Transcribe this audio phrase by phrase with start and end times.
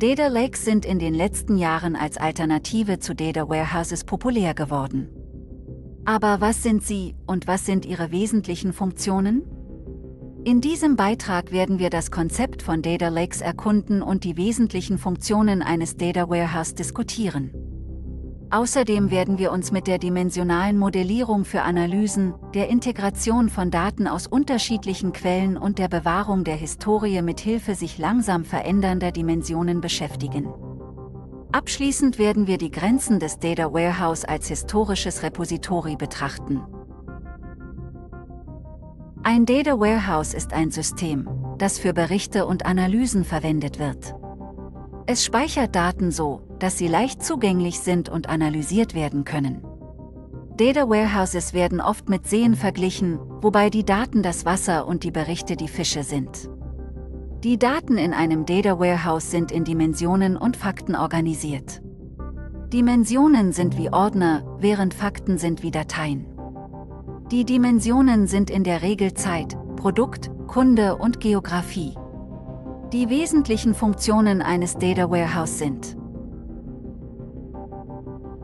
[0.00, 5.10] Data Lakes sind in den letzten Jahren als Alternative zu Data Warehouses populär geworden.
[6.06, 9.42] Aber was sind sie und was sind ihre wesentlichen Funktionen?
[10.42, 15.60] In diesem Beitrag werden wir das Konzept von Data Lakes erkunden und die wesentlichen Funktionen
[15.60, 17.59] eines Data Warehouse diskutieren.
[18.52, 24.26] Außerdem werden wir uns mit der dimensionalen Modellierung für Analysen, der Integration von Daten aus
[24.26, 30.48] unterschiedlichen Quellen und der Bewahrung der Historie mit Hilfe sich langsam verändernder Dimensionen beschäftigen.
[31.52, 36.60] Abschließend werden wir die Grenzen des Data Warehouse als historisches Repository betrachten.
[39.22, 41.28] Ein Data Warehouse ist ein System,
[41.58, 44.16] das für Berichte und Analysen verwendet wird.
[45.06, 49.64] Es speichert Daten so, dass sie leicht zugänglich sind und analysiert werden können.
[50.56, 55.56] Data Warehouses werden oft mit Seen verglichen, wobei die Daten das Wasser und die Berichte
[55.56, 56.50] die Fische sind.
[57.42, 61.80] Die Daten in einem Data Warehouse sind in Dimensionen und Fakten organisiert.
[62.70, 66.26] Dimensionen sind wie Ordner, während Fakten sind wie Dateien.
[67.30, 71.94] Die Dimensionen sind in der Regel Zeit, Produkt, Kunde und Geografie.
[72.92, 75.96] Die wesentlichen Funktionen eines Data Warehouse sind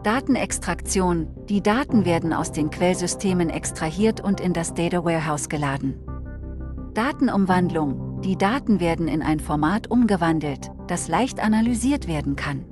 [0.07, 5.97] Datenextraktion, die Daten werden aus den Quellsystemen extrahiert und in das Data Warehouse geladen.
[6.95, 12.67] Datenumwandlung, die Daten werden in ein Format umgewandelt, das leicht analysiert werden kann.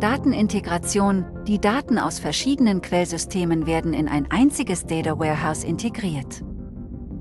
[0.00, 6.44] Datenintegration, die Daten aus verschiedenen Quellsystemen werden in ein einziges Data Warehouse integriert.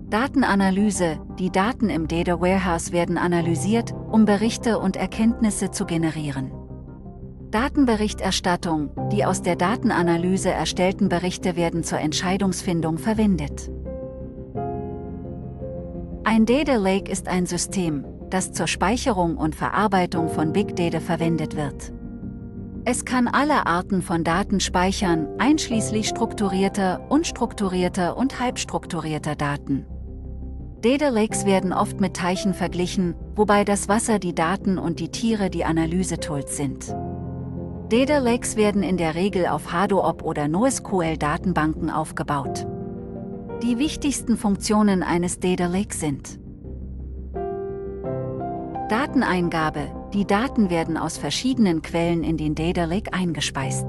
[0.10, 6.52] Datenanalyse, die Daten im Data Warehouse werden analysiert, um Berichte und Erkenntnisse zu generieren.
[7.54, 13.70] Datenberichterstattung, die aus der Datenanalyse erstellten Berichte werden zur Entscheidungsfindung verwendet.
[16.24, 21.56] Ein Data Lake ist ein System, das zur Speicherung und Verarbeitung von Big Data verwendet
[21.56, 21.94] wird.
[22.86, 29.86] Es kann alle Arten von Daten speichern, einschließlich strukturierter, unstrukturierter und halbstrukturierter Daten.
[30.82, 35.52] Data Lakes werden oft mit Teichen verglichen, wobei das Wasser die Daten und die Tiere
[35.52, 36.96] die Analysetools sind.
[37.94, 42.66] Data Lakes werden in der Regel auf Hadoop oder NoSQL-Datenbanken aufgebaut.
[43.62, 46.40] Die wichtigsten Funktionen eines Data Lakes sind
[48.90, 53.86] Dateneingabe, die Daten werden aus verschiedenen Quellen in den Data Lake eingespeist.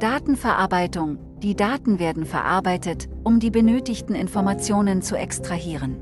[0.00, 5.96] Datenverarbeitung, die Daten werden verarbeitet, um die benötigten Informationen zu extrahieren.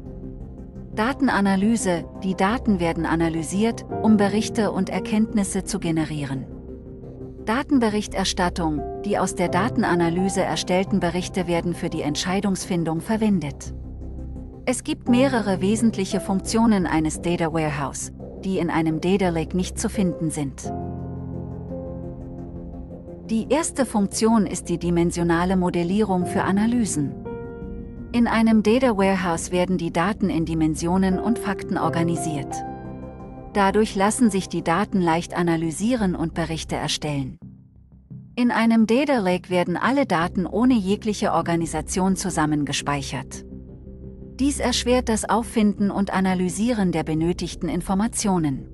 [0.94, 6.46] Datenanalyse, die Daten werden analysiert, um Berichte und Erkenntnisse zu generieren.
[7.46, 13.74] Datenberichterstattung, die aus der Datenanalyse erstellten Berichte werden für die Entscheidungsfindung verwendet.
[14.64, 18.12] Es gibt mehrere wesentliche Funktionen eines Data Warehouse,
[18.44, 20.72] die in einem Data Lake nicht zu finden sind.
[23.28, 27.14] Die erste Funktion ist die dimensionale Modellierung für Analysen.
[28.12, 32.54] In einem Data Warehouse werden die Daten in Dimensionen und Fakten organisiert.
[33.54, 37.38] Dadurch lassen sich die Daten leicht analysieren und Berichte erstellen.
[38.34, 43.44] In einem Data Lake werden alle Daten ohne jegliche Organisation zusammengespeichert.
[44.40, 48.66] Dies erschwert das Auffinden und Analysieren der benötigten Informationen.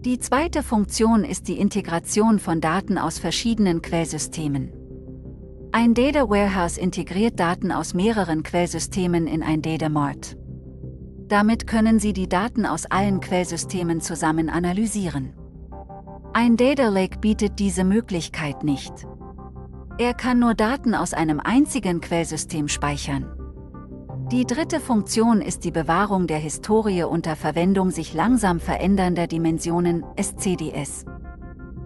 [0.00, 4.72] Die zweite Funktion ist die Integration von Daten aus verschiedenen Quellsystemen.
[5.70, 10.36] Ein Data Warehouse integriert Daten aus mehreren Quellsystemen in ein Data Mart.
[11.28, 15.32] Damit können Sie die Daten aus allen Quellsystemen zusammen analysieren.
[16.32, 18.92] Ein Data Lake bietet diese Möglichkeit nicht.
[19.98, 23.26] Er kann nur Daten aus einem einzigen Quellsystem speichern.
[24.32, 31.04] Die dritte Funktion ist die Bewahrung der Historie unter Verwendung sich langsam verändernder Dimensionen, SCDS.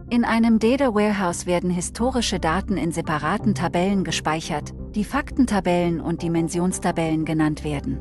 [0.09, 7.27] In einem Data Warehouse werden historische Daten in separaten Tabellen gespeichert, die Faktentabellen und Dimensionstabellen
[7.27, 8.01] genannt werden.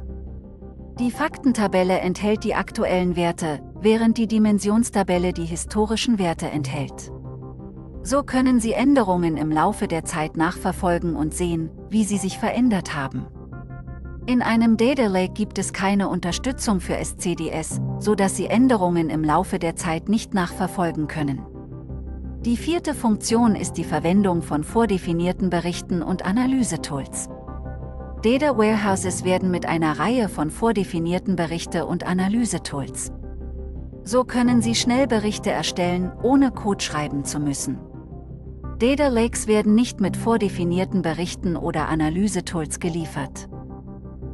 [1.00, 7.12] Die Faktentabelle enthält die aktuellen Werte, während die Dimensionstabelle die historischen Werte enthält.
[8.02, 12.96] So können Sie Änderungen im Laufe der Zeit nachverfolgen und sehen, wie sie sich verändert
[12.96, 13.28] haben.
[14.26, 19.24] In einem Data Lake gibt es keine Unterstützung für SCDS, so dass Sie Änderungen im
[19.24, 21.46] Laufe der Zeit nicht nachverfolgen können.
[22.42, 27.30] Die vierte Funktion ist die Verwendung von vordefinierten Berichten und Analysetools.
[28.24, 33.12] Data Warehouses werden mit einer Reihe von vordefinierten Berichte- und Analysetools.
[34.04, 37.78] So können Sie schnell Berichte erstellen, ohne Code schreiben zu müssen.
[38.80, 43.50] Data Lakes werden nicht mit vordefinierten Berichten oder Analysetools geliefert.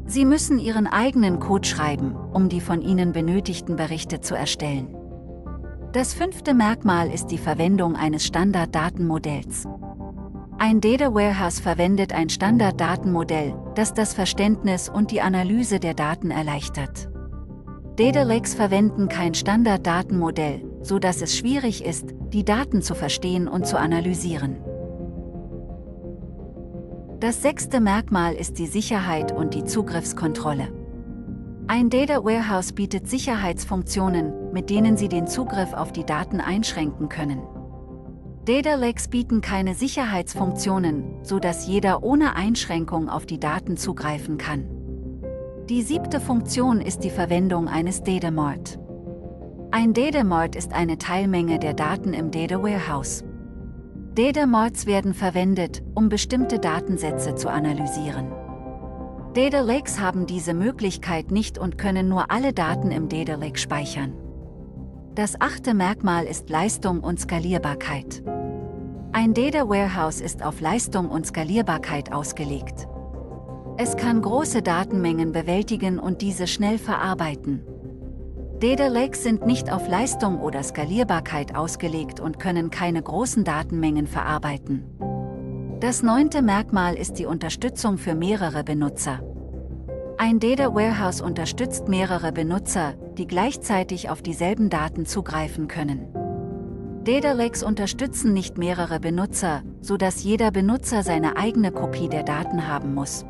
[0.06, 4.95] Sie müssen Ihren eigenen Code schreiben, um die von Ihnen benötigten Berichte zu erstellen.
[5.91, 9.68] Das fünfte Merkmal ist die Verwendung eines Standarddatenmodells.
[10.57, 17.09] Ein Data Warehouse verwendet ein Standarddatenmodell, das das Verständnis und die Analyse der Daten erleichtert.
[17.95, 23.67] Data Lakes verwenden kein Standarddatenmodell, so dass es schwierig ist, die Daten zu verstehen und
[23.67, 24.57] zu analysieren.
[27.19, 30.67] Das sechste Merkmal ist die Sicherheit und die Zugriffskontrolle.
[31.67, 37.41] Ein Data Warehouse bietet Sicherheitsfunktionen, mit denen Sie den Zugriff auf die Daten einschränken können.
[38.45, 44.66] Data Lakes bieten keine Sicherheitsfunktionen, so dass jeder ohne Einschränkung auf die Daten zugreifen kann.
[45.69, 48.80] Die siebte Funktion ist die Verwendung eines Data Mart.
[49.72, 53.24] Ein Data Mart ist eine Teilmenge der Daten im Data Warehouse.
[54.13, 58.28] Data Marts werden verwendet, um bestimmte Datensätze zu analysieren.
[59.34, 64.13] Data Lakes haben diese Möglichkeit nicht und können nur alle Daten im Data Lake speichern.
[65.15, 68.24] Das achte Merkmal ist Leistung und Skalierbarkeit.
[69.12, 72.88] Ein Data Warehouse ist auf Leistung und Skalierbarkeit ausgelegt.
[73.77, 77.62] Es kann große Datenmengen bewältigen und diese schnell verarbeiten.
[78.60, 84.83] Data Lakes sind nicht auf Leistung oder Skalierbarkeit ausgelegt und können keine großen Datenmengen verarbeiten.
[85.80, 89.19] Das neunte Merkmal ist die Unterstützung für mehrere Benutzer.
[90.18, 96.07] Ein Data Warehouse unterstützt mehrere Benutzer, die gleichzeitig auf dieselben Daten zugreifen können.
[97.04, 102.94] Data Lakes unterstützen nicht mehrere Benutzer, sodass jeder Benutzer seine eigene Kopie der Daten haben
[102.94, 103.25] muss.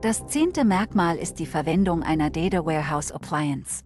[0.00, 3.82] Das zehnte Merkmal ist die Verwendung einer Data Warehouse Appliance.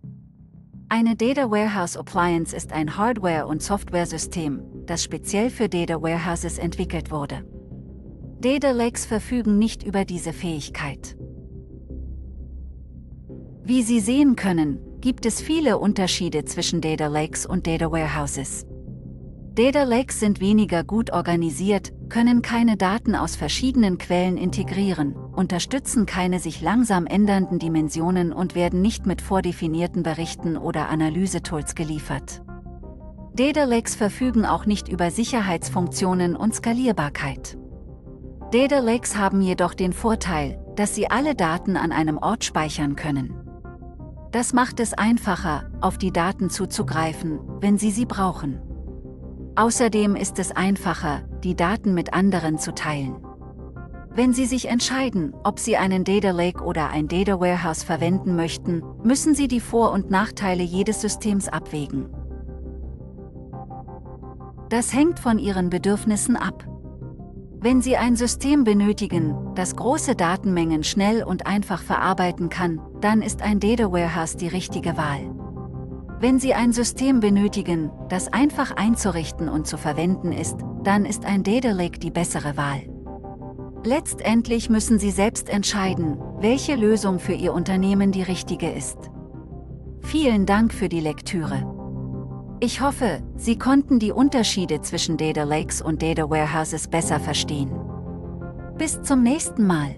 [0.90, 7.10] Eine Data Warehouse Appliance ist ein Hardware- und Softwaresystem, das speziell für Data Warehouses entwickelt
[7.10, 7.44] wurde.
[8.40, 11.16] Data Lakes verfügen nicht über diese Fähigkeit.
[13.64, 18.66] Wie Sie sehen können, gibt es viele Unterschiede zwischen Data Lakes und Data Warehouses.
[19.54, 26.40] Data Lakes sind weniger gut organisiert, können keine Daten aus verschiedenen Quellen integrieren, unterstützen keine
[26.40, 32.42] sich langsam ändernden Dimensionen und werden nicht mit vordefinierten Berichten oder Analysetools geliefert.
[33.34, 37.56] Data Lakes verfügen auch nicht über Sicherheitsfunktionen und Skalierbarkeit.
[38.52, 43.41] Data Lakes haben jedoch den Vorteil, dass sie alle Daten an einem Ort speichern können.
[44.32, 48.60] Das macht es einfacher, auf die Daten zuzugreifen, wenn Sie sie brauchen.
[49.56, 53.16] Außerdem ist es einfacher, die Daten mit anderen zu teilen.
[54.14, 58.82] Wenn Sie sich entscheiden, ob Sie einen Data Lake oder ein Data Warehouse verwenden möchten,
[59.02, 62.08] müssen Sie die Vor- und Nachteile jedes Systems abwägen.
[64.70, 66.66] Das hängt von Ihren Bedürfnissen ab.
[67.62, 73.40] Wenn Sie ein System benötigen, das große Datenmengen schnell und einfach verarbeiten kann, dann ist
[73.40, 75.30] ein Data Warehouse die richtige Wahl.
[76.18, 81.44] Wenn Sie ein System benötigen, das einfach einzurichten und zu verwenden ist, dann ist ein
[81.44, 82.82] Data Lake die bessere Wahl.
[83.84, 88.98] Letztendlich müssen Sie selbst entscheiden, welche Lösung für Ihr Unternehmen die richtige ist.
[90.00, 91.81] Vielen Dank für die Lektüre.
[92.64, 97.72] Ich hoffe, Sie konnten die Unterschiede zwischen Data Lakes und Data Warehouses besser verstehen.
[98.78, 99.96] Bis zum nächsten Mal.